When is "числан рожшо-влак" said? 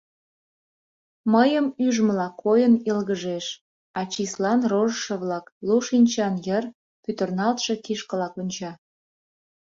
4.13-5.45